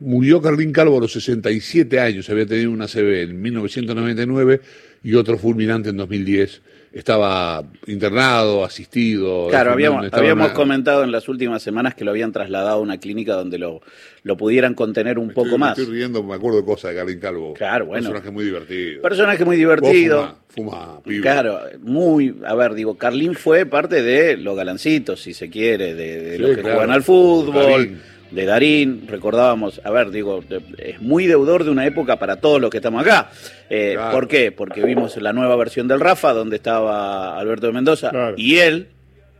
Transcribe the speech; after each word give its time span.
Murió 0.00 0.40
Carlín 0.40 0.72
Calvo 0.72 0.96
a 0.98 1.00
los 1.02 1.12
67 1.12 2.00
años, 2.00 2.28
había 2.30 2.46
tenido 2.46 2.70
una 2.70 2.86
CB 2.88 3.22
en 3.22 3.40
1999 3.42 4.60
y 5.04 5.14
otro 5.14 5.36
fulminante 5.38 5.90
en 5.90 5.96
2010. 5.98 6.62
Estaba 6.92 7.62
internado, 7.86 8.64
asistido. 8.64 9.46
Claro, 9.48 9.70
habíamos, 9.72 10.08
habíamos 10.12 10.50
comentado 10.50 11.04
en 11.04 11.12
las 11.12 11.28
últimas 11.28 11.62
semanas 11.62 11.94
que 11.94 12.04
lo 12.04 12.10
habían 12.10 12.32
trasladado 12.32 12.78
a 12.78 12.80
una 12.80 12.98
clínica 12.98 13.34
donde 13.34 13.58
lo, 13.58 13.80
lo 14.24 14.36
pudieran 14.36 14.74
contener 14.74 15.16
un 15.18 15.28
poco 15.30 15.50
Estoy- 15.50 15.58
más. 15.58 15.76
Me 15.78 15.82
estoy 15.84 15.96
riendo, 15.98 16.24
me 16.24 16.34
acuerdo 16.34 16.58
de 16.58 16.64
cosas 16.64 16.90
de 16.90 16.96
Carlín 16.96 17.20
Calvo. 17.20 17.54
Claro, 17.54 17.86
bueno. 17.86 18.08
Personaje 18.08 18.30
muy 18.32 18.44
divertido. 18.44 19.02
Personaje 19.02 19.44
muy 19.44 19.56
divertido. 19.56 20.36
Fuma, 20.48 20.70
fuma, 20.88 21.02
pibe. 21.04 21.20
Claro, 21.20 21.60
muy, 21.80 22.34
a 22.44 22.54
ver, 22.56 22.74
digo, 22.74 22.96
Carlín 22.98 23.34
fue 23.34 23.66
parte 23.66 24.02
de 24.02 24.36
los 24.38 24.56
galancitos, 24.56 25.22
si 25.22 25.32
se 25.32 25.48
quiere, 25.48 25.94
de, 25.94 26.20
de 26.22 26.36
Sí, 26.36 26.42
los 26.42 26.50
que 26.56 26.62
claro. 26.62 26.76
juegan 26.76 26.90
al 26.94 27.02
fútbol. 27.04 27.98
De 28.30 28.44
Darín, 28.44 29.06
recordábamos, 29.08 29.80
a 29.84 29.90
ver, 29.90 30.10
digo, 30.10 30.42
es 30.78 31.00
muy 31.02 31.26
deudor 31.26 31.64
de 31.64 31.70
una 31.70 31.86
época 31.86 32.16
para 32.18 32.36
todos 32.36 32.60
los 32.60 32.70
que 32.70 32.76
estamos 32.78 33.02
acá. 33.02 33.30
Eh, 33.68 33.92
Claro. 33.94 34.12
¿Por 34.12 34.28
qué? 34.28 34.52
Porque 34.52 34.82
vimos 34.82 35.16
la 35.16 35.32
nueva 35.32 35.56
versión 35.56 35.88
del 35.88 36.00
Rafa, 36.00 36.32
donde 36.32 36.56
estaba 36.56 37.38
Alberto 37.38 37.66
de 37.66 37.72
Mendoza 37.72 38.10
Claro. 38.10 38.34
y 38.36 38.56
él, 38.58 38.88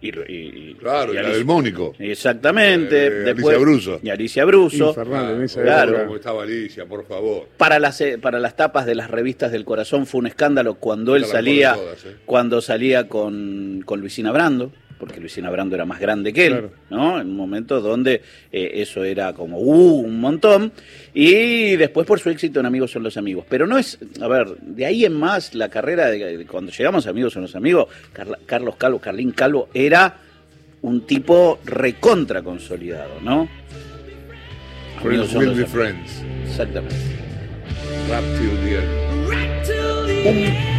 y, 0.02 0.08
y- 0.08 0.10
y- 0.32 0.74
Claro, 0.80 1.12
y 1.12 1.14
la 1.16 1.20
Alicia- 1.20 1.36
del 1.36 1.44
Mónico. 1.44 1.94
Exactamente. 1.98 3.06
Eh, 3.06 3.10
después, 3.10 3.54
Alicia 3.54 3.58
Bruso. 3.58 4.00
Y 4.02 4.08
Alicia 4.10 4.44
Bruso. 4.44 4.88
Infernal 4.88 5.34
en 5.34 5.42
esa 5.42 5.62
Claro. 5.62 5.90
época. 5.90 6.04
Como 6.06 6.16
estaba 6.16 6.42
Alicia, 6.42 6.86
por 6.86 7.06
favor. 7.06 7.48
Para 7.58 7.78
las, 7.78 8.00
eh, 8.00 8.16
para 8.18 8.38
las 8.40 8.56
tapas 8.56 8.86
de 8.86 8.94
las 8.94 9.10
revistas 9.10 9.52
del 9.52 9.64
corazón 9.64 10.06
fue 10.06 10.20
un 10.20 10.26
escándalo 10.26 10.74
cuando 10.76 11.16
él 11.16 11.24
salía, 11.26 11.74
todas, 11.74 12.04
¿eh? 12.06 12.16
cuando 12.24 12.60
salía 12.62 13.08
con, 13.08 13.82
con 13.84 14.00
Luisina 14.00 14.32
Brando, 14.32 14.72
porque 15.00 15.18
Luisina 15.18 15.50
Brando 15.50 15.74
era 15.74 15.84
más 15.84 15.98
grande 15.98 16.32
que 16.32 16.46
él, 16.46 16.52
Claro. 16.52 16.70
¿no? 16.90 17.20
En 17.20 17.28
un 17.30 17.36
momento 17.36 17.80
donde 17.80 18.22
eh, 18.52 18.70
eso 18.74 19.02
era 19.02 19.32
como 19.32 19.58
uh, 19.58 20.00
un 20.00 20.20
montón. 20.20 20.70
Y 21.14 21.74
después 21.76 22.06
por 22.06 22.20
su 22.20 22.30
éxito 22.30 22.60
en 22.60 22.66
Amigos 22.66 22.90
son 22.92 23.02
los 23.02 23.16
amigos. 23.16 23.44
Pero 23.48 23.66
no 23.66 23.78
es, 23.78 23.98
a 24.20 24.28
ver, 24.28 24.48
de 24.60 24.84
ahí 24.86 25.04
en 25.04 25.14
más 25.14 25.54
la 25.54 25.68
carrera, 25.70 26.08
de, 26.10 26.36
de 26.36 26.46
cuando 26.46 26.70
llegamos 26.70 27.06
a 27.06 27.10
Amigos 27.10 27.32
son 27.32 27.42
los 27.42 27.56
amigos, 27.56 27.86
Carla- 28.12 28.38
Carlos 28.46 28.76
Calvo, 28.76 28.98
Carlín 29.00 29.32
Calvo 29.32 29.68
era 29.74 30.18
un 30.82 31.00
tipo 31.06 31.58
recontra 31.64 32.42
consolidado, 32.42 33.20
¿no? 33.22 33.48
Amigos 35.02 35.28
Friends 35.28 35.30
son 35.32 35.38
will 35.40 35.48
los 35.48 35.56
be 35.56 35.64
amigos. 35.64 35.70
friends. 35.72 36.24
Exactamente. 36.50 36.96
Rap 38.08 38.22
till 38.38 38.50
the 38.64 38.76
end. 38.76 40.69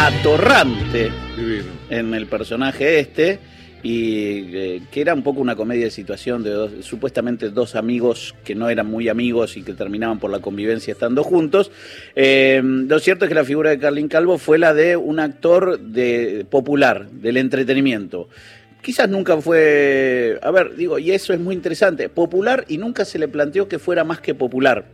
Atorrante 0.00 1.10
Divino. 1.36 1.64
en 1.90 2.14
el 2.14 2.26
personaje 2.26 2.98
este 3.00 3.38
y 3.82 4.56
eh, 4.56 4.82
que 4.90 5.00
era 5.02 5.12
un 5.14 5.22
poco 5.22 5.40
una 5.40 5.56
comedia 5.56 5.84
de 5.84 5.90
situación 5.90 6.42
de 6.42 6.50
dos- 6.50 6.72
supuestamente 6.80 7.50
dos 7.50 7.74
amigos 7.76 8.34
que 8.44 8.54
no 8.54 8.68
eran 8.70 8.86
muy 8.86 9.08
amigos 9.10 9.56
y 9.58 9.62
que 9.62 9.72
terminaban 9.74 10.18
por 10.18 10.30
la 10.30 10.40
convivencia 10.40 10.92
estando 10.92 11.22
juntos. 11.22 11.70
Eh, 12.14 12.60
lo 12.64 12.98
cierto 12.98 13.24
es 13.24 13.28
que 13.30 13.34
la 13.34 13.44
figura 13.44 13.70
de 13.70 13.78
Carlín 13.78 14.08
Calvo 14.08 14.38
fue 14.38 14.58
la 14.58 14.72
de 14.74 14.96
un 14.96 15.20
actor 15.20 15.78
de, 15.78 16.46
popular, 16.50 17.10
del 17.10 17.36
entretenimiento. 17.36 18.28
Quizás 18.82 19.08
nunca 19.10 19.38
fue, 19.40 20.38
a 20.42 20.50
ver, 20.50 20.76
digo, 20.76 20.98
y 20.98 21.10
eso 21.10 21.32
es 21.34 21.40
muy 21.40 21.54
interesante, 21.54 22.08
popular 22.08 22.64
y 22.68 22.78
nunca 22.78 23.04
se 23.04 23.18
le 23.18 23.28
planteó 23.28 23.68
que 23.68 23.78
fuera 23.78 24.04
más 24.04 24.20
que 24.20 24.34
popular 24.34 24.86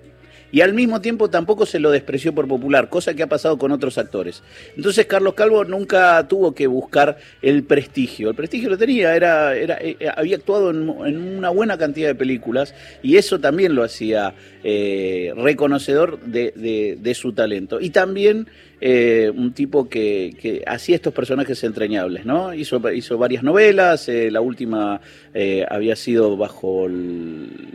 y 0.56 0.62
al 0.62 0.72
mismo 0.72 1.02
tiempo 1.02 1.28
tampoco 1.28 1.66
se 1.66 1.78
lo 1.78 1.90
despreció 1.90 2.34
por 2.34 2.48
popular, 2.48 2.88
cosa 2.88 3.12
que 3.12 3.22
ha 3.22 3.26
pasado 3.26 3.58
con 3.58 3.72
otros 3.72 3.98
actores. 3.98 4.42
Entonces 4.74 5.04
Carlos 5.04 5.34
Calvo 5.34 5.66
nunca 5.66 6.26
tuvo 6.28 6.54
que 6.54 6.66
buscar 6.66 7.18
el 7.42 7.62
prestigio, 7.64 8.30
el 8.30 8.36
prestigio 8.36 8.70
lo 8.70 8.78
tenía, 8.78 9.14
era, 9.14 9.54
era, 9.54 9.76
eh, 9.82 9.98
había 10.16 10.36
actuado 10.36 10.70
en, 10.70 10.88
una 10.88 11.50
buena 11.50 11.76
cantidad 11.76 12.08
de 12.08 12.14
películas 12.14 12.74
y 13.02 13.16
eso 13.16 13.38
también 13.38 13.74
lo 13.74 13.82
hacía 13.84 14.32
eh, 14.64 15.34
reconocedor 15.36 16.20
de, 16.22 17.12
su 17.14 17.34
talento. 17.34 17.78
Y 17.78 17.90
también 17.90 18.46
eh, 18.80 19.30
un 19.34 19.52
tipo 19.52 19.88
que, 19.88 20.62
hacía 20.66 20.96
estos 20.96 21.12
personajes 21.12 21.62
entrañables, 21.64 22.24
¿no? 22.24 22.52
Hizo, 22.52 22.80
hizo 22.92 23.16
varias 23.18 23.42
novelas, 23.42 24.08
eh, 24.08 24.30
la 24.30 24.40
última 24.40 25.00
eh, 25.32 25.66
había 25.68 25.96
sido 25.96 26.36
bajo 26.36 26.86
el 26.86 27.74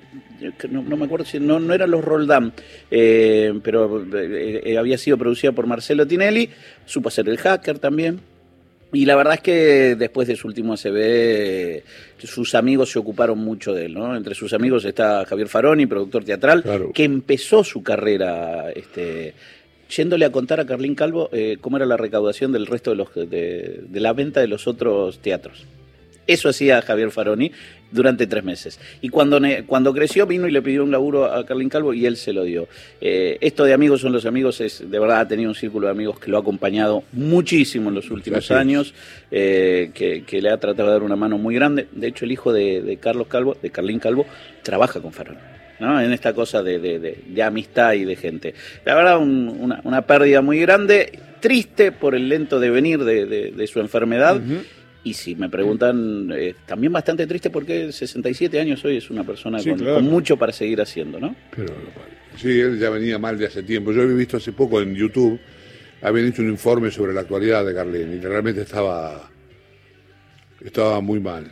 no, 0.70 0.82
no 0.84 0.98
me 0.98 1.06
acuerdo 1.06 1.26
si 1.26 1.40
no, 1.40 1.60
no 1.60 1.74
eran 1.74 1.92
los 1.92 2.04
Roldán, 2.04 2.54
eh, 2.90 3.54
pero 3.64 4.02
eh, 4.18 4.62
eh, 4.66 4.78
había 4.78 4.98
sido 4.98 5.18
producida 5.18 5.52
por 5.52 5.68
Marcelo 5.68 6.06
Tinelli, 6.08 6.50
supo 6.86 7.10
hacer 7.10 7.28
el 7.30 7.38
hacker 7.38 7.80
también. 7.80 8.20
Y 8.94 9.06
la 9.06 9.16
verdad 9.16 9.36
es 9.36 9.40
que 9.40 9.96
después 9.96 10.28
de 10.28 10.36
su 10.36 10.48
último 10.48 10.74
ACB, 10.74 11.82
sus 12.28 12.54
amigos 12.56 12.92
se 12.92 13.00
ocuparon 13.00 13.40
mucho 13.40 13.74
de 13.74 13.86
él, 13.86 13.94
¿no? 13.94 14.18
Entre 14.18 14.36
sus 14.36 14.52
amigos 14.52 14.84
está 14.84 15.24
Javier 15.26 15.48
Faroni, 15.48 15.86
productor 15.86 16.26
teatral, 16.26 16.62
Claro. 16.62 16.92
que 16.94 17.06
empezó 17.06 17.64
su 17.64 17.84
carrera 17.84 18.70
este, 18.76 19.34
yéndole 19.90 20.26
a 20.26 20.32
contar 20.34 20.60
a 20.60 20.66
Carlín 20.66 20.96
Calvo 20.96 21.30
eh, 21.32 21.56
cómo 21.62 21.78
era 21.78 21.86
la 21.86 21.96
recaudación 21.96 22.52
del 22.52 22.68
resto 22.68 22.90
de, 22.92 22.98
los, 22.98 23.16
de, 23.16 23.80
de 23.88 24.00
la 24.02 24.12
venta 24.12 24.42
de 24.42 24.48
los 24.48 24.68
otros 24.68 25.20
teatros. 25.20 25.66
Eso 26.28 26.50
hacía 26.50 26.82
Javier 26.82 27.12
Faroni 27.12 27.52
durante 27.92 28.28
tres 28.28 28.44
meses. 28.44 28.80
Y 29.02 29.10
cuando, 29.10 29.40
cuando 29.68 29.94
creció 29.94 30.26
vino 30.26 30.48
y 30.48 30.52
le 30.52 30.62
pidió 30.62 30.84
un 30.84 30.92
laburo 30.92 31.26
a 31.26 31.46
Carlín 31.46 31.70
Calvo 31.70 31.94
y 31.94 32.06
él 32.06 32.18
se 32.18 32.34
lo 32.34 32.44
dio. 32.44 32.68
Eh, 33.00 33.38
esto 33.42 33.64
de 33.66 33.74
amigos 33.74 34.02
son 34.02 34.12
los 34.14 34.26
amigos, 34.26 34.62
es 34.62 34.90
de 34.90 35.00
verdad 35.00 35.20
ha 35.22 35.28
tenido 35.28 35.50
un 35.50 35.56
círculo 35.56 35.88
de 35.88 35.92
amigos 35.92 36.20
que 36.20 36.32
lo 36.32 36.38
ha 36.38 36.42
acompañado 36.42 37.04
muchísimo 37.14 37.90
en 37.90 37.96
los 37.96 38.10
últimos 38.12 38.50
años, 38.52 38.94
eh, 39.30 39.92
que, 39.94 40.24
que 40.24 40.42
le 40.42 40.50
ha 40.50 40.58
tratado 40.58 40.88
de 40.90 40.94
dar 40.94 41.04
una 41.04 41.16
mano 41.16 41.38
muy 41.38 41.56
grande. 41.56 41.88
De 41.92 42.08
hecho, 42.08 42.26
el 42.26 42.32
hijo 42.32 42.52
de, 42.54 42.82
de 42.82 42.98
Carlos 42.98 43.28
Calvo, 43.28 43.56
de 43.62 43.70
Carlín 43.70 44.00
Calvo, 44.00 44.26
trabaja 44.64 45.00
con 45.02 45.12
Faroni. 45.14 45.40
¿no? 45.80 46.00
en 46.00 46.14
esta 46.14 46.34
cosa 46.34 46.62
de, 46.62 46.78
de- 46.78 47.44
amistad 47.44 47.94
y 47.94 48.06
de 48.06 48.16
gente. 48.16 48.54
La 48.86 48.94
verdad, 48.94 49.18
un- 49.18 49.50
una, 49.60 49.82
una 49.84 50.04
pérdida 50.06 50.42
muy 50.42 50.60
grande, 50.60 51.18
triste 51.40 51.92
por 51.92 52.14
el 52.14 52.30
lento 52.30 52.60
devenir 52.60 53.04
de, 53.04 53.26
de- 53.26 53.52
de 53.52 53.68
su 53.68 53.80
enfermedad. 53.80 54.40
Y 55.04 55.14
si 55.14 55.36
me 55.36 55.50
preguntan, 55.50 56.30
eh, 56.32 56.54
también 56.66 56.94
bastante 56.94 57.26
triste 57.26 57.50
porque 57.50 57.92
67 57.92 58.60
años 58.60 58.84
hoy 58.86 58.98
es 58.98 59.10
una 59.10 59.24
persona 59.24 59.60
Sí, 59.60 59.70
con, 59.70 59.80
claro. 59.80 59.96
con 59.96 60.06
mucho 60.06 60.38
para 60.38 60.52
seguir 60.52 60.80
haciendo, 60.80 61.20
¿no? 61.20 61.36
Pero, 61.56 61.74
sí, 62.38 62.60
él 62.60 62.78
ya 62.80 62.90
venía 62.92 63.18
mal 63.18 63.38
de 63.38 63.48
hace 63.48 63.64
tiempo. 63.64 63.92
Yo 63.92 64.04
había 64.04 64.16
visto 64.16 64.38
hace 64.38 64.52
poco 64.52 64.80
en 64.80 64.94
YouTube, 64.94 65.40
habían 66.04 66.28
hecho 66.28 66.44
un 66.44 66.50
informe 66.50 66.92
sobre 66.92 67.14
la 67.14 67.22
actualidad 67.22 67.66
de 67.66 67.74
Carlín 67.74 68.14
y 68.14 68.20
realmente 68.20 68.62
estaba, 68.62 69.28
estaba 70.64 71.02
muy 71.02 71.20
mal. 71.20 71.52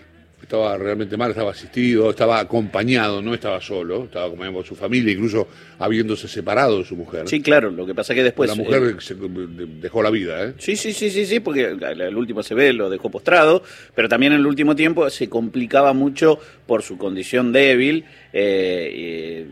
Estaba 0.49 0.75
realmente 0.79 1.15
mal, 1.15 1.29
estaba 1.29 1.51
asistido, 1.51 2.09
estaba 2.09 2.39
acompañado, 2.39 3.21
no 3.21 3.35
estaba 3.35 3.61
solo, 3.61 4.05
estaba 4.05 4.25
acompañado 4.25 4.55
por 4.55 4.65
su 4.65 4.75
familia, 4.75 5.13
incluso 5.13 5.47
habiéndose 5.77 6.27
separado 6.27 6.79
de 6.79 6.85
su 6.85 6.95
mujer. 6.95 7.27
Sí, 7.29 7.39
claro, 7.39 7.69
lo 7.69 7.85
que 7.85 7.93
pasa 7.93 8.15
que 8.15 8.23
después... 8.23 8.49
la 8.49 8.55
mujer 8.55 8.81
eh, 8.81 8.95
se- 8.99 9.13
dejó 9.13 10.01
la 10.01 10.09
vida, 10.09 10.43
¿eh? 10.43 10.53
Sí, 10.57 10.75
sí, 10.75 10.91
sí, 10.91 11.11
sí, 11.11 11.27
sí, 11.27 11.39
porque 11.39 11.65
el 11.67 12.15
último 12.17 12.41
se 12.41 12.55
ve, 12.55 12.73
lo 12.73 12.89
dejó 12.89 13.11
postrado, 13.11 13.61
pero 13.93 14.09
también 14.09 14.33
en 14.33 14.39
el 14.39 14.47
último 14.47 14.75
tiempo 14.75 15.07
se 15.11 15.29
complicaba 15.29 15.93
mucho 15.93 16.39
por 16.65 16.81
su 16.81 16.97
condición 16.97 17.51
débil 17.51 18.05
eh, 18.33 19.45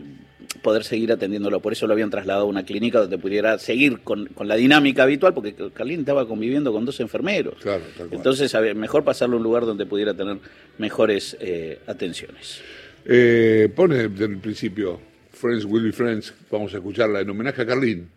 poder 0.62 0.82
seguir 0.84 1.12
atendiéndolo. 1.12 1.60
Por 1.60 1.72
eso 1.72 1.86
lo 1.86 1.92
habían 1.92 2.10
trasladado 2.10 2.44
a 2.46 2.48
una 2.48 2.64
clínica 2.64 3.00
donde 3.00 3.18
pudiera 3.18 3.58
seguir 3.58 4.00
con, 4.00 4.26
con 4.26 4.48
la 4.48 4.56
dinámica 4.56 5.02
habitual, 5.04 5.34
porque 5.34 5.54
Carlín 5.74 6.00
estaba 6.00 6.26
conviviendo 6.26 6.72
con 6.72 6.84
dos 6.84 6.98
enfermeros. 7.00 7.54
Claro, 7.62 7.82
tal 7.96 8.08
cual. 8.08 8.18
Entonces, 8.18 8.54
a 8.54 8.60
ver, 8.60 8.74
mejor 8.74 9.04
pasarlo 9.04 9.34
a 9.36 9.38
un 9.38 9.44
lugar 9.44 9.64
donde 9.66 9.86
pudiera 9.86 10.14
tener 10.14 10.38
mejores 10.78 11.36
eh, 11.40 11.78
atenciones. 11.86 12.60
Eh, 13.04 13.70
pone 13.74 14.08
desde 14.08 14.24
el 14.24 14.38
principio 14.38 15.00
Friends 15.32 15.64
Will 15.64 15.84
Be 15.84 15.92
Friends, 15.92 16.34
vamos 16.50 16.72
a 16.74 16.78
escucharla 16.78 17.20
en 17.20 17.30
homenaje 17.30 17.62
a 17.62 17.66
Carlín. 17.66 18.08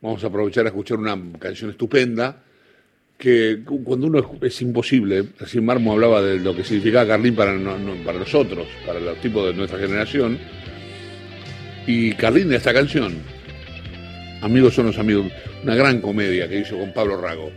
Vamos 0.00 0.22
a 0.24 0.26
aprovechar 0.26 0.64
a 0.66 0.68
escuchar 0.68 0.98
una 0.98 1.16
canción 1.38 1.70
estupenda 1.70 2.42
que 3.16 3.60
cu- 3.64 3.84
cuando 3.84 4.08
uno 4.08 4.18
es, 4.18 4.26
es 4.52 4.62
imposible, 4.62 5.26
así 5.40 5.60
Marmo 5.60 5.92
hablaba 5.92 6.20
de 6.20 6.40
lo 6.40 6.56
que 6.56 6.64
significaba 6.64 7.06
Carlín 7.06 7.36
para, 7.36 7.52
no- 7.54 7.78
no- 7.78 7.94
para 8.04 8.18
nosotros, 8.18 8.66
para 8.84 8.98
los 8.98 9.20
tipos 9.20 9.46
de 9.46 9.54
nuestra 9.54 9.78
generación, 9.78 10.38
y 11.86 12.12
Carlín 12.12 12.52
esta 12.52 12.72
canción, 12.72 13.14
Amigos 14.42 14.74
son 14.74 14.86
los 14.86 14.98
amigos, 14.98 15.30
una 15.62 15.76
gran 15.76 16.00
comedia 16.00 16.48
que 16.48 16.58
hizo 16.58 16.76
con 16.76 16.92
Pablo 16.92 17.16
Rago. 17.16 17.52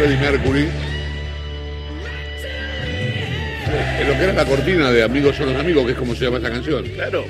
Freddie 0.00 0.16
Mercury. 0.16 0.66
En 4.00 4.08
lo 4.08 4.14
que 4.14 4.24
era 4.24 4.32
la 4.32 4.46
cortina 4.46 4.90
de 4.90 5.02
Amigos 5.02 5.36
son 5.36 5.52
los 5.52 5.60
amigos, 5.60 5.84
que 5.84 5.92
es 5.92 5.98
como 5.98 6.14
se 6.14 6.24
llama 6.24 6.38
esa 6.38 6.48
canción. 6.48 6.84
Claro. 6.84 7.26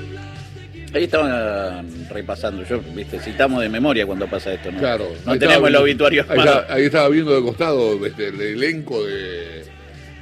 Ahí 0.95 1.03
estaba 1.03 1.83
repasando, 2.11 2.63
yo, 2.65 2.81
viste, 2.95 3.19
citamos 3.19 3.61
de 3.63 3.69
memoria 3.69 4.07
cuando 4.07 4.29
pasa 4.29 4.53
esto, 4.53 4.71
¿no? 4.71 4.79
Claro. 4.79 5.09
No 5.27 5.37
tenemos 5.37 5.69
el 5.69 5.75
obituario. 5.75 6.25
Ahí, 6.29 6.39
estaba, 6.39 6.67
ahí 6.69 6.85
estaba 6.85 7.09
viendo 7.09 7.35
de 7.35 7.43
costado 7.43 8.07
este, 8.07 8.29
el 8.29 8.41
elenco 8.41 9.05
de, 9.05 9.65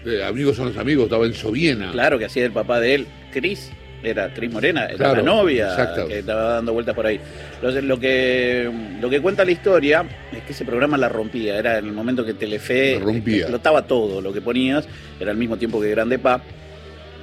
de 0.06 0.25
Amigos 0.25 0.56
son 0.56 0.69
los 0.69 0.79
amigos, 0.79 1.05
estaba 1.05 1.27
en 1.27 1.35
Soviena. 1.35 1.93
Claro, 1.93 2.19
que 2.19 2.25
hacía 2.25 2.47
el 2.47 2.53
papá 2.53 2.81
de 2.81 2.94
él, 2.94 3.06
Cris, 3.31 3.71
era 4.03 4.33
Cris 4.33 4.51
Morena, 4.51 4.87
era 4.87 4.97
Claro, 4.97 5.17
la 5.17 5.23
novia 5.23 5.69
exacto. 5.69 6.09
que 6.09 6.21
estaba 6.21 6.55
dando 6.55 6.73
vueltas 6.73 6.94
por 6.94 7.06
ahí. 7.06 7.21
Entonces, 7.56 7.85
lo 7.85 7.99
que, 7.99 8.71
lo 9.01 9.11
que 9.11 9.21
cuenta 9.21 9.44
la 9.44 9.51
historia 9.51 10.05
ese 10.53 10.65
programa 10.65 10.97
la 10.99 11.09
rompía, 11.09 11.59
era 11.59 11.79
en 11.79 11.87
el 11.87 11.93
momento 11.93 12.25
que 12.25 12.35
Telefe 12.35 12.99
rompía. 13.03 13.39
explotaba 13.39 13.87
todo 13.87 14.21
lo 14.21 14.33
que 14.33 14.41
ponías, 14.41 14.87
era 15.21 15.31
al 15.31 15.37
mismo 15.37 15.56
tiempo 15.56 15.81
que 15.81 15.91
Grande 15.91 16.19
Pa, 16.19 16.43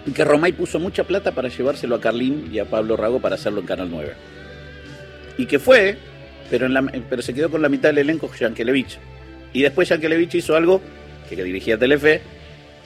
y 0.06 0.12
que 0.12 0.24
Romay 0.24 0.51
puso 0.54 0.80
mucha 0.80 1.04
plata 1.04 1.31
para 1.31 1.50
llevárselo 1.50 1.95
a 1.95 2.01
Carlín 2.01 2.50
y 2.54 2.60
a 2.60 2.66
Pablo 2.66 2.95
Rago 2.98 3.19
para 3.19 3.36
hacerlo 3.36 3.62
en 3.62 3.66
Canal 3.66 3.89
9. 3.89 4.13
Y 5.38 5.45
que 5.48 5.60
fue, 5.60 5.98
pero, 6.50 6.66
en 6.68 6.74
la- 6.74 6.92
pero 7.10 7.22
se 7.22 7.33
quedó 7.33 7.50
con 7.50 7.62
la 7.62 7.69
mitad 7.69 7.89
del 7.89 7.98
elenco 8.00 8.31
Yankelevich. 8.39 8.98
Y 9.54 9.62
después 9.62 9.89
Yankelevich 9.89 10.36
hizo 10.36 10.56
algo 10.56 10.81
que, 11.30 11.36
que 11.36 11.44
dirigía 11.44 11.78
Telefe, 11.78 12.21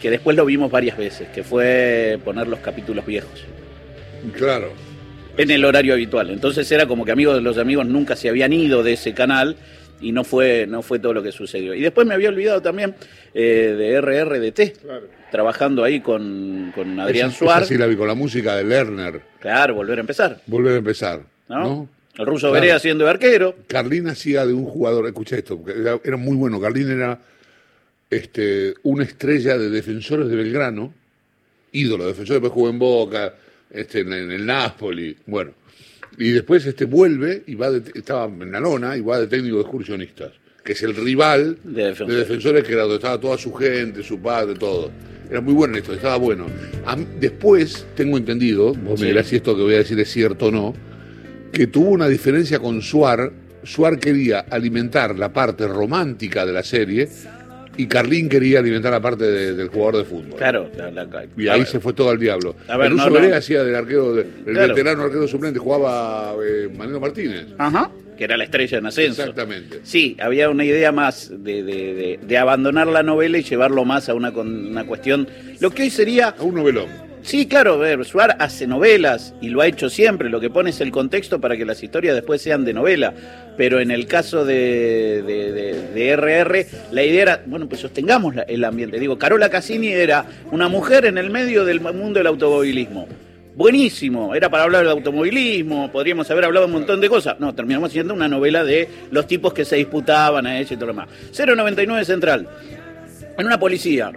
que 0.01 0.09
después 0.09 0.37
lo 0.37 0.45
vimos 0.45 0.71
varias 0.71 0.97
veces, 0.97 1.27
que 1.29 1.43
fue 1.43 2.17
poner 2.23 2.47
los 2.47 2.59
capítulos 2.59 3.05
viejos 3.05 3.43
Claro. 4.37 4.71
en 5.37 5.51
el 5.51 5.65
horario 5.65 5.93
habitual. 5.93 6.29
Entonces 6.29 6.71
era 6.71 6.85
como 6.85 7.03
que 7.05 7.11
amigos 7.11 7.35
de 7.35 7.41
los 7.41 7.57
amigos 7.57 7.85
nunca 7.85 8.15
se 8.15 8.29
habían 8.29 8.53
ido 8.53 8.81
de 8.83 8.93
ese 8.93 9.13
canal 9.13 9.57
y 10.01 10.11
no 10.11 10.23
fue, 10.23 10.65
no 10.67 10.81
fue 10.81 10.99
todo 10.99 11.13
lo 11.13 11.23
que 11.23 11.31
sucedió. 11.31 11.73
Y 11.73 11.81
después 11.81 12.05
me 12.07 12.13
había 12.13 12.29
olvidado 12.29 12.61
también 12.61 12.95
eh, 13.33 13.75
de 13.77 13.99
RRDT, 14.01 14.77
trabajando 15.31 15.83
ahí 15.83 15.99
con, 16.01 16.71
con 16.73 16.99
Adrián 16.99 17.29
Esa- 17.29 17.37
Suárez. 17.39 17.63
esa 17.63 17.73
sí 17.73 17.77
la 17.79 17.85
vi 17.87 17.95
con 17.95 18.07
la 18.07 18.15
música 18.15 18.55
de 18.55 18.63
Lerner. 18.63 19.21
Claro, 19.39 19.75
volver 19.75 19.97
a 19.97 20.01
empezar. 20.01 20.41
Volver 20.47 20.73
a 20.73 20.77
empezar. 20.77 21.21
¿no? 21.47 21.59
¿no? 21.63 21.89
El 22.17 22.25
ruso 22.25 22.47
Claro. 22.49 22.61
Berea 22.61 22.79
siendo 22.79 23.05
de 23.05 23.11
arquero. 23.11 23.55
Carlín 23.67 24.07
hacía 24.07 24.45
de 24.45 24.53
un 24.53 24.65
jugador, 24.65 25.05
escucha 25.07 25.35
esto, 25.37 25.57
porque 25.57 25.79
era, 25.79 25.99
era 26.03 26.17
muy 26.17 26.35
bueno. 26.35 26.59
Carlín 26.59 26.89
era 26.91 27.19
este, 28.09 28.73
una 28.83 29.03
estrella 29.03 29.57
de 29.57 29.69
defensores 29.69 30.27
de 30.27 30.35
Belgrano, 30.35 30.93
ídolo, 31.71 32.07
defensor, 32.07 32.35
después 32.35 32.51
jugó 32.53 32.69
en 32.69 32.79
Boca, 32.79 33.33
este, 33.69 33.99
en, 33.99 34.13
en 34.13 34.31
el 34.31 34.45
Napoli, 34.45 35.15
bueno. 35.27 35.51
Y 36.19 36.31
después 36.31 36.65
este, 36.65 36.85
vuelve 36.85 37.43
y 37.47 37.55
va 37.55 37.71
de, 37.71 37.81
estaba 37.95 38.25
en 38.25 38.51
la 38.51 38.59
lona 38.59 38.95
y 38.97 39.01
va 39.01 39.19
de 39.19 39.27
técnico 39.27 39.55
de 39.55 39.61
excursionistas, 39.61 40.31
que 40.63 40.73
es 40.73 40.83
el 40.83 40.93
rival 40.95 41.57
De 41.63 41.85
defensores. 41.85 42.13
de 42.13 42.19
defensores 42.19 42.63
que 42.65 42.73
era 42.73 42.81
donde 42.83 42.95
estaba 42.97 43.19
toda 43.19 43.37
su 43.37 43.53
gente, 43.53 44.03
su 44.03 44.19
padre, 44.19 44.55
todo. 44.59 44.91
Era 45.31 45.41
muy 45.41 45.53
bueno 45.53 45.77
esto, 45.77 45.93
estaba 45.93 46.17
bueno. 46.17 46.45
A 46.85 46.95
después 47.19 47.85
tengo 47.95 48.17
entendido, 48.17 48.73
vos 48.73 48.99
Sí. 48.99 49.05
me 49.05 49.11
dirás 49.11 49.27
si 49.27 49.37
esto 49.37 49.55
que 49.55 49.61
voy 49.63 49.75
a 49.75 49.77
decir 49.77 49.99
es 49.99 50.11
cierto 50.11 50.47
o 50.47 50.51
no, 50.51 50.73
que 51.53 51.67
tuvo 51.67 51.89
una 51.91 52.07
diferencia 52.07 52.59
con 52.59 52.81
Suar. 52.81 53.31
Suar 53.63 53.97
quería 53.99 54.39
alimentar 54.39 55.17
la 55.17 55.31
parte 55.31 55.67
romántica 55.67 56.45
de 56.45 56.53
la 56.53 56.63
serie 56.63 57.07
y 57.81 57.87
Carlín 57.87 58.27
quería 58.29 58.59
alimentar 58.59 58.91
la 58.91 59.01
parte 59.01 59.23
de- 59.25 59.53
del 59.55 59.69
jugador 59.69 59.97
de 59.97 60.03
fútbol. 60.05 60.37
Claro. 60.37 60.69
la- 60.77 60.91
la- 60.91 61.25
Y 61.37 61.47
ahí 61.47 61.65
se 61.65 61.79
fue 61.79 61.93
todo 61.93 62.09
al 62.09 62.19
diablo. 62.19 62.55
A 62.67 62.75
ver, 62.77 62.87
el 62.87 62.91
Ruso 62.93 63.05
no, 63.05 63.09
no. 63.15 63.21
Berea 63.21 63.37
hacía 63.37 63.63
del 63.63 63.75
arquero, 63.75 64.13
de- 64.13 64.23
del 64.23 64.53
Claro. 64.53 64.67
veterano 64.75 65.03
arquero 65.03 65.27
suplente, 65.27 65.59
jugaba 65.59 66.33
eh, 66.45 66.69
Martínez. 66.99 67.47
Ajá. 67.57 67.89
Que 68.17 68.25
era 68.25 68.35
la 68.35 68.43
estrella 68.43 68.79
en 68.79 68.85
ascenso. 68.85 69.21
Exactamente. 69.21 69.79
Sí, 69.83 70.17
había 70.19 70.49
una 70.49 70.65
idea 70.65 70.91
más 70.91 71.29
de, 71.31 71.63
de- 71.63 71.93
de- 71.93 72.19
de 72.21 72.37
abandonar 72.37 72.87
la 72.87 73.01
novela 73.01 73.37
y 73.37 73.43
llevarlo 73.43 73.85
más 73.85 74.09
a 74.09 74.13
una, 74.13 74.33
con- 74.33 74.67
una 74.67 74.85
cuestión. 74.85 75.27
Lo 75.61 75.71
que 75.71 75.83
hoy 75.83 75.89
sería 75.89 76.35
A 76.37 76.43
un 76.43 76.55
novelón. 76.55 76.87
Sí, 77.21 77.47
claro, 77.47 77.81
Suar 78.05 78.37
hace 78.39 78.65
novelas 78.65 79.33
y 79.41 79.49
lo 79.49 79.59
ha 79.61 79.67
hecho 79.67 79.89
siempre. 79.89 80.29
Lo 80.29 80.39
que 80.39 80.49
pone 80.49 80.69
es 80.69 80.79
el 80.81 80.89
contexto 80.91 81.39
para 81.41 81.57
que 81.57 81.65
las 81.65 81.83
historias 81.83 82.15
después 82.15 82.41
sean 82.41 82.63
de 82.65 82.73
novela. 82.73 83.13
Pero 83.59 83.81
en 83.81 83.91
el 83.91 84.07
caso 84.07 84.45
de, 84.45 85.21
de- 85.21 85.51
de- 85.93 86.15
RR, 86.15 86.65
la 86.93 87.03
idea 87.03 87.21
era, 87.23 87.43
bueno, 87.45 87.67
pues 87.67 87.81
sostengamos 87.81 88.33
la- 88.33 88.43
el 88.43 88.63
ambiente. 88.63 88.97
Digo, 89.01 89.19
Carola 89.19 89.49
Cassini 89.49 89.89
era 89.89 90.23
una 90.53 90.69
mujer 90.69 91.03
en 91.03 91.17
el 91.17 91.29
medio 91.29 91.65
del 91.65 91.81
mundo 91.81 92.21
del 92.21 92.27
automovilismo. 92.27 93.05
Buenísimo, 93.57 94.33
era 94.33 94.49
para 94.49 94.63
hablar 94.63 94.83
del 94.83 94.91
automovilismo, 94.91 95.91
podríamos 95.91 96.31
haber 96.31 96.45
hablado 96.45 96.67
un 96.67 96.71
montón 96.71 97.01
de 97.01 97.09
cosas. 97.09 97.37
No, 97.41 97.53
terminamos 97.53 97.91
siendo 97.91 98.13
una 98.13 98.29
novela 98.29 98.63
de 98.63 98.87
los 99.11 99.27
tipos 99.27 99.53
que 99.53 99.65
se 99.65 99.75
disputaban 99.75 100.47
a 100.47 100.57
ella 100.57 100.73
y 100.73 100.77
todo 100.77 100.85
lo 100.85 100.93
demás. 100.93 101.09
099 101.37 102.05
Central. 102.05 102.47
En 103.37 103.45
una 103.45 103.59
policía. 103.59 104.09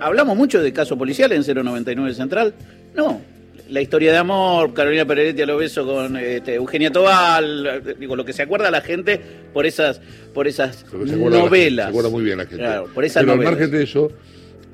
¿Hablamos 0.00 0.36
mucho 0.36 0.60
de 0.60 0.72
caso 0.72 0.98
policial 0.98 1.30
en 1.30 1.44
099 1.44 2.14
Central? 2.14 2.52
No. 2.96 3.20
La 3.68 3.80
historia 3.82 4.12
de 4.12 4.18
amor, 4.18 4.72
Carolina 4.72 5.04
Pereretti 5.04 5.42
a 5.42 5.46
lo 5.46 5.58
beso 5.58 5.84
con 5.86 6.16
este, 6.16 6.54
Eugenia 6.54 6.90
Tobal, 6.90 7.82
digo, 7.98 8.16
lo 8.16 8.24
que 8.24 8.32
se 8.32 8.42
acuerda 8.42 8.70
la 8.70 8.80
gente 8.80 9.20
por 9.52 9.66
esas, 9.66 10.00
por 10.32 10.48
esas 10.48 10.84
se 10.88 11.16
novelas. 11.16 11.86
se 11.86 11.90
acuerda 11.90 12.08
muy 12.10 12.24
bien 12.24 12.38
la 12.38 12.44
gente. 12.44 12.56
Claro, 12.58 12.86
por 12.94 13.04
esas 13.04 13.22
Pero 13.22 13.32
al 13.34 13.40
margen 13.40 13.70
de 13.70 13.82
eso, 13.82 14.10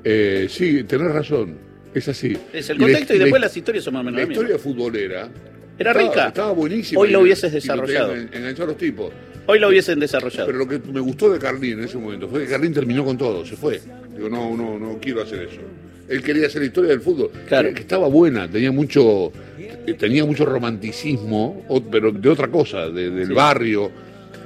eh, 0.03 0.47
sí, 0.49 0.83
tenés 0.85 1.11
razón. 1.11 1.57
Es 1.93 2.07
así. 2.09 2.37
Es 2.53 2.69
el 2.69 2.77
contexto 2.77 3.13
y, 3.15 3.19
después 3.19 3.41
las 3.41 3.55
historias 3.55 3.83
son 3.83 3.93
más 3.93 4.01
o 4.01 4.03
menos 4.05 4.21
La 4.21 4.27
historia 4.27 4.57
futbolera. 4.59 5.29
Era 5.77 5.91
estaba- 5.91 6.09
rica. 6.09 6.27
Estaba 6.27 6.51
buenísima. 6.51 7.01
Hoy 7.01 7.09
lo 7.09 7.21
hubieses 7.21 7.51
desarrollado. 7.51 8.13
en- 8.15 8.29
Enganchar 8.33 8.67
los 8.67 8.77
tipos. 8.77 9.11
Hoy 9.47 9.59
lo 9.59 9.67
hubiesen 9.69 9.99
desarrollado. 9.99 10.45
Pero 10.47 10.57
lo 10.57 10.67
que 10.67 10.79
me 10.79 10.99
gustó 10.99 11.31
de 11.31 11.37
Carlín 11.39 11.79
en 11.79 11.85
ese 11.85 11.97
momento 11.97 12.27
fue 12.27 12.43
que 12.43 12.47
Carlín 12.49 12.73
terminó 12.73 13.05
con 13.05 13.17
todo, 13.17 13.45
se 13.45 13.55
fue. 13.55 13.79
Digo, 14.15 14.27
no, 14.29 14.55
no, 14.57 14.79
no 14.79 14.97
quiero 14.99 15.21
hacer 15.21 15.43
eso. 15.43 15.61
Él 16.07 16.21
quería 16.21 16.47
hacer 16.47 16.61
la 16.61 16.67
historia 16.67 16.91
del 16.91 17.01
fútbol, 17.01 17.31
Claro. 17.47 17.73
que, 17.73 17.81
estaba 17.81 18.07
buena, 18.07 18.47
tenía 18.47 18.71
mucho, 18.71 19.31
tenía 19.97 20.23
mucho 20.25 20.45
romanticismo, 20.45 21.65
pero 21.91 22.11
de 22.11 22.29
otra 22.29 22.47
cosa, 22.47 22.89
de- 22.89 23.09
del 23.09 23.27
Sí. 23.27 23.33
barrio, 23.33 23.91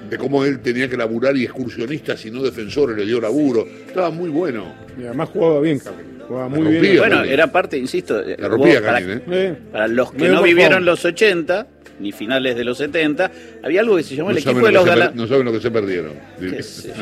de 0.10 0.18
cómo 0.18 0.44
él 0.46 0.60
tenía 0.60 0.90
que 0.90 0.98
laburar 0.98 1.36
y 1.38 1.44
excursionistas 1.44 2.26
y 2.26 2.32
no 2.32 2.42
defensores 2.42 2.98
le 2.98 3.06
dio 3.06 3.20
laburo. 3.22 3.68
Estaba 3.88 4.10
muy 4.10 4.30
bueno. 4.30 4.74
Y 5.00 5.04
además 5.06 5.30
jugaba 5.30 5.60
bien, 5.62 5.80
Carlín. 5.80 6.06
Jugaba 6.28 6.48
muy 6.50 6.62
La 6.64 6.70
bien. 6.70 6.84
rompía. 6.84 7.00
bueno, 7.02 7.24
era 7.24 7.52
parte, 7.52 7.78
insisto, 7.78 8.22
La 8.22 8.48
rompía 8.48 8.76
vos, 8.80 8.82
para- 8.90 9.00
¿eh? 9.02 9.22
Eh, 9.32 9.56
Para 9.72 9.88
los 9.88 10.12
que 10.12 10.18
Medio 10.20 10.34
no 10.36 10.44
vivieron 10.44 10.72
favor. 10.74 10.86
los 10.86 11.06
80, 11.06 11.68
ni 12.00 12.12
finales 12.12 12.56
de 12.56 12.64
los 12.64 12.78
70, 12.78 13.32
había 13.64 13.82
algo 13.82 13.98
que 13.98 14.04
se 14.04 14.16
llamó 14.16 14.30
No 14.30 14.38
el 14.38 14.42
equipo 14.42 14.66
de 14.66 14.72
lo 14.72 14.80
los 14.80 14.86
galantes. 14.86 15.16
no 15.16 15.28
saben 15.28 15.46
lo 15.46 15.52
que 15.52 15.60
se 15.60 15.72
perdieron. 15.72 16.14
Sé 16.62 16.94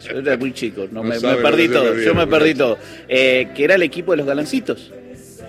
yo, 0.00 0.18
era 0.18 0.36
muy 0.36 0.52
chico, 0.52 0.86
no, 0.90 1.02
No 1.02 1.08
me, 1.08 1.18
me 1.18 1.36
perdí 1.36 1.68
todo, 1.68 1.98
yo 1.98 2.14
me 2.14 2.26
perdí 2.26 2.54
todo. 2.54 2.78
Eh, 3.08 3.48
que 3.54 3.64
era 3.64 3.74
el 3.76 3.82
equipo 3.82 4.12
de 4.12 4.18
los 4.18 4.26
galancitos, 4.26 4.92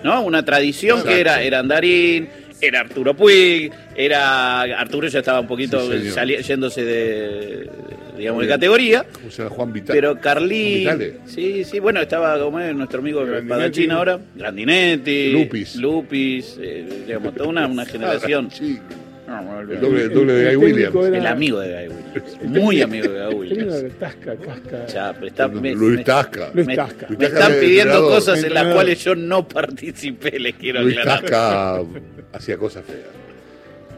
¿no? 0.02 0.22
Una 0.22 0.44
tradición 0.44 0.98
Exacto. 0.98 1.14
que 1.14 1.20
era, 1.20 1.42
era 1.42 1.58
Andarín, 1.60 2.28
era 2.60 2.80
Arturo 2.80 3.14
Puig, 3.14 3.70
era 3.94 4.62
Arturo 4.62 5.08
ya 5.08 5.18
estaba 5.18 5.40
un 5.40 5.46
poquito 5.46 5.80
Sí, 5.92 6.10
sali- 6.10 6.42
yéndose 6.42 6.84
de, 6.84 7.70
digamos, 8.16 8.42
de 8.42 8.48
categoría. 8.48 9.04
O 9.26 9.30
sea, 9.30 9.48
Juan 9.48 9.72
Vital. 9.72 9.94
Pero 9.94 10.14
Vitale. 10.14 11.16
sí, 11.26 11.64
sí, 11.64 11.78
bueno, 11.80 12.00
estaba 12.00 12.38
como 12.38 12.60
es 12.60 12.74
nuestro 12.74 13.00
amigo. 13.00 13.24
Padachín 13.48 13.90
ahora, 13.90 14.18
Grandinetti, 14.34 15.32
Lupis. 15.32 15.76
Lupis, 15.76 16.56
eh, 16.60 17.04
digamos, 17.06 17.34
toda 17.34 17.48
una, 17.48 17.66
una 17.66 17.84
generación. 17.86 18.50
Sí, 18.50 18.78
No, 19.26 19.42
me 19.42 19.72
el 19.72 19.80
doble, 19.80 20.02
el 20.02 20.10
doble 20.12 20.32
de 20.34 20.54
Guy 20.54 20.64
Williams. 20.64 20.96
era- 21.06 21.18
El 21.18 21.26
amigo 21.26 21.58
de 21.60 21.86
Guy 21.88 21.96
Williams, 21.96 22.42
muy 22.62 22.82
amigo 22.82 23.08
de 23.12 23.24
Guy 23.26 23.34
Williams. 23.34 23.82
de 23.82 23.90
Tasca, 23.90 24.36
Casca. 24.36 24.86
Ya, 24.86 25.12
pero 25.14 25.26
está- 25.26 25.48
me- 25.48 25.74
Luis 25.74 25.96
me- 25.98 26.04
Tasca. 26.04 26.50
Luis 26.54 26.66
me, 26.66 26.76
Tasca. 26.76 27.06
me 27.08 27.16
Luis 27.16 27.18
Tasca 27.30 27.38
están 27.38 27.52
de 27.52 27.58
pidiendo 27.60 27.92
entrenador. 27.94 28.10
cosas 28.14 28.44
en 28.44 28.54
las 28.54 28.74
cuales 28.74 29.02
yo 29.04 29.14
no 29.14 29.48
participé, 29.48 30.38
les 30.38 30.54
quiero 30.56 30.82
Luis 30.82 30.98
aclarar. 30.98 31.20
Tasca 31.22 31.82
hacía 32.34 32.58
cosas 32.58 32.84
feas. 32.84 33.08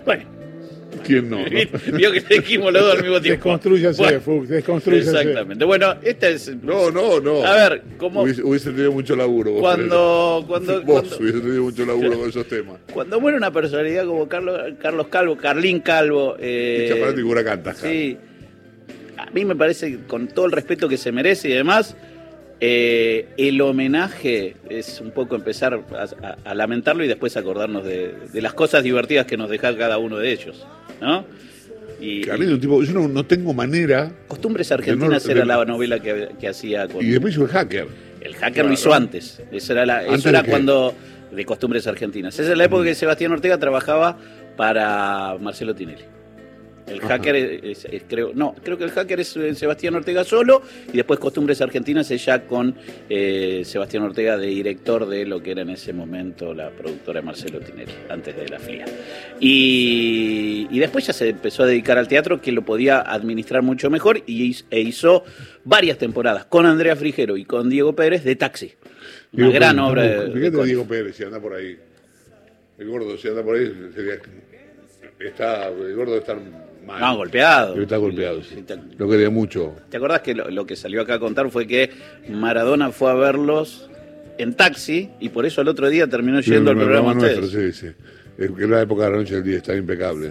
Bueno, 0.04 0.22
¿Quién 1.06 1.30
no? 1.30 1.38
no? 1.38 1.44
vio 1.96 2.12
que 2.12 2.20
dijimos 2.20 2.72
los 2.72 2.82
dos 2.82 2.94
al 2.96 3.02
mismo 3.02 3.20
tiempo. 3.20 3.48
Desconstrúyase, 3.48 4.02
Bueno, 4.02 4.20
Fuchs, 4.20 4.48
desconstrúyase. 4.48 5.10
Exactamente. 5.10 5.64
Bueno, 5.64 5.94
esta 6.02 6.28
es. 6.28 6.54
No, 6.62 6.90
no, 6.90 7.20
no. 7.20 7.44
A 7.44 7.68
ver, 7.68 7.82
¿cómo- 7.98 8.22
Hubiese, 8.22 8.42
hubiese 8.42 8.70
tenido 8.70 8.92
mucho 8.92 9.14
laburo. 9.16 9.52
vos 9.52 9.60
Cuando, 9.60 10.44
cuando. 10.46 10.82
Vos 10.82 11.02
cuando, 11.02 11.16
hubiese 11.18 11.40
tenido 11.40 11.62
mucho 11.62 11.86
laburo 11.86 12.18
con 12.18 12.28
esos 12.28 12.46
temas. 12.48 12.76
cuando 12.92 13.20
muere 13.20 13.36
una 13.36 13.52
personalidad 13.52 14.04
como 14.06 14.28
Carlos, 14.28 14.60
Carlos 14.80 15.06
Calvo, 15.08 15.36
Carlín 15.36 15.80
Calvo. 15.80 16.36
Eh, 16.38 16.86
Hincha 16.88 17.00
fanático 17.00 17.26
de 17.28 17.32
Huracán. 17.32 17.62
Sí. 17.76 18.16
A 19.18 19.30
mí 19.30 19.44
me 19.44 19.56
parece, 19.56 19.90
que 19.92 19.98
con 20.06 20.28
todo 20.28 20.46
el 20.46 20.52
respeto 20.52 20.88
que 20.88 20.96
se 20.98 21.10
merece 21.10 21.48
y 21.48 21.52
demás, 21.52 21.96
eh, 22.60 23.28
el 23.36 23.60
homenaje 23.60 24.56
es 24.70 25.00
un 25.00 25.10
poco 25.10 25.36
empezar 25.36 25.74
a, 25.74 26.02
a- 26.26 26.36
a 26.44 26.54
lamentarlo 26.54 27.04
y 27.04 27.08
después 27.08 27.36
acordarnos 27.36 27.84
de, 27.84 28.14
de 28.32 28.42
las 28.42 28.54
cosas 28.54 28.82
divertidas 28.82 29.26
que 29.26 29.36
nos 29.36 29.50
deja 29.50 29.76
cada 29.76 29.98
uno 29.98 30.16
de 30.18 30.32
ellos. 30.32 30.66
¿No? 31.00 31.24
Y, 32.00 32.28
un 32.28 32.60
tipo, 32.60 32.82
yo 32.82 32.92
no, 32.92 33.08
no 33.08 33.24
tengo 33.24 33.54
manera. 33.54 34.12
Costumbres 34.28 34.68
de 34.68 34.74
Argentinas 34.74 35.26
era 35.28 35.44
la 35.44 35.64
novela 35.64 35.98
que, 35.98 36.28
que 36.38 36.48
hacía 36.48 36.86
con. 36.88 37.04
Y 37.04 37.08
después 37.08 37.34
hizo 37.34 37.44
el 37.44 37.48
hacker. 37.50 37.86
El 38.20 38.34
hacker 38.34 38.52
Claro. 38.52 38.68
lo 38.68 38.74
hizo 38.74 38.92
antes. 38.92 39.40
Eso 39.50 39.72
era, 39.72 39.86
la, 39.86 40.02
eso 40.02 40.10
¿Antes 40.12 40.26
era 40.26 40.38
de 40.40 40.44
qué? 40.44 40.50
cuando. 40.50 40.94
de 41.32 41.44
costumbres 41.44 41.86
argentinas. 41.86 42.38
Esa 42.38 42.52
es 42.52 42.58
la 42.58 42.64
época 42.64 42.84
que 42.84 42.94
Sebastián 42.94 43.32
Ortega 43.32 43.58
trabajaba 43.58 44.18
para 44.56 45.36
Marcelo 45.40 45.74
Tinelli. 45.74 46.04
El 46.86 47.00
hacker 47.00 47.34
es, 47.36 47.84
es- 47.84 48.02
creo, 48.08 48.30
no, 48.34 48.54
creo 48.62 48.78
que 48.78 48.84
el 48.84 48.90
hacker 48.90 49.18
es 49.20 49.36
eh, 49.36 49.54
Sebastián 49.56 49.94
Ortega 49.96 50.22
solo 50.24 50.62
y 50.92 50.96
después 50.96 51.18
Costumbres 51.18 51.60
Argentinas 51.60 52.10
es 52.12 52.24
ya 52.24 52.46
con 52.46 52.76
eh, 53.10 53.62
Sebastián 53.64 54.04
Ortega 54.04 54.36
de 54.38 54.46
director 54.46 55.06
de 55.08 55.26
lo 55.26 55.42
que 55.42 55.50
era 55.50 55.62
en 55.62 55.70
ese 55.70 55.92
momento 55.92 56.54
la 56.54 56.70
productora 56.70 57.20
de 57.20 57.26
Marcelo 57.26 57.58
Tinelli, 57.60 57.92
antes 58.08 58.36
de 58.36 58.48
la 58.48 58.58
FLIA. 58.60 58.84
Y, 59.40 60.68
y 60.70 60.78
después 60.78 61.06
ya 61.06 61.12
se 61.12 61.30
empezó 61.30 61.64
a 61.64 61.66
dedicar 61.66 61.98
al 61.98 62.08
teatro 62.08 62.40
que 62.40 62.52
lo 62.52 62.62
podía 62.62 63.00
administrar 63.00 63.62
mucho 63.62 63.90
mejor 63.90 64.22
y 64.26 64.56
e 64.70 64.80
hizo 64.80 65.24
varias 65.64 65.98
temporadas 65.98 66.44
con 66.46 66.66
Andrea 66.66 66.94
Frigero 66.96 67.36
y 67.36 67.44
con 67.44 67.68
Diego 67.68 67.94
Pérez 67.94 68.22
de 68.24 68.36
Taxi. 68.36 68.74
Una 69.32 69.48
Diego 69.48 69.52
gran 69.52 69.76
Pérez, 69.76 69.90
obra 69.90 70.02
de, 70.02 70.08
de 70.26 70.32
Fíjate 70.32 70.50
Connie. 70.52 70.66
Diego 70.66 70.86
Pérez, 70.86 71.16
si 71.16 71.24
anda 71.24 71.40
por 71.40 71.54
ahí. 71.54 71.76
El 72.78 72.88
gordo, 72.88 73.16
si 73.16 73.28
anda 73.28 73.42
por 73.42 73.56
ahí, 73.56 73.72
sería. 73.94 74.14
Está, 75.18 75.68
el 75.68 75.94
gordo 75.96 76.18
estar 76.18 76.38
mal. 76.86 77.00
No, 77.00 77.16
golpeado. 77.16 77.72
Debe 77.72 77.82
estar 77.84 77.98
golpeado, 77.98 78.42
sí. 78.42 78.54
Sí, 78.56 78.62
te- 78.62 78.78
Lo 78.96 79.08
quería 79.08 79.28
mucho. 79.30 79.74
¿Te 79.90 79.96
acordás 79.96 80.20
que 80.20 80.34
lo, 80.34 80.48
lo 80.50 80.64
que 80.66 80.76
salió 80.76 81.02
acá 81.02 81.14
a 81.14 81.18
contar 81.18 81.50
fue 81.50 81.66
que 81.66 81.90
Maradona 82.30 82.90
fue 82.92 83.10
a 83.10 83.14
verlos 83.14 83.90
en 84.38 84.54
taxi 84.54 85.10
y 85.20 85.28
por 85.30 85.46
eso 85.46 85.60
el 85.62 85.68
otro 85.68 85.88
día 85.88 86.06
terminó 86.06 86.40
Sí, 86.42 86.50
yendo 86.52 86.70
al 86.70 86.78
el 86.78 86.84
programa 86.84 87.14
nuestro, 87.14 87.44
ustedes? 87.46 87.76
sí, 87.76 87.86
sí. 87.88 87.92
Es 88.38 88.50
que 88.50 88.66
la 88.66 88.82
época 88.82 89.04
de 89.04 89.10
la 89.10 89.16
noche 89.16 89.34
del 89.36 89.44
día 89.44 89.56
está 89.56 89.74
impecable. 89.74 90.30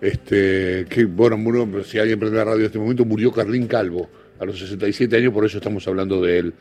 Este, 0.00 0.84
que 0.88 1.04
bueno, 1.04 1.36
murió, 1.36 1.66
pero 1.70 1.84
si 1.84 1.98
alguien 1.98 2.18
prende 2.18 2.36
la 2.38 2.44
radio 2.44 2.60
en 2.60 2.66
este 2.66 2.78
momento, 2.78 3.04
murió 3.04 3.30
Carlín 3.30 3.68
Calvo 3.68 4.10
a 4.40 4.44
los 4.44 4.58
67 4.58 5.16
años, 5.16 5.32
por 5.32 5.44
eso 5.44 5.58
estamos 5.58 5.86
hablando 5.86 6.20
de 6.20 6.38
él. 6.38 6.54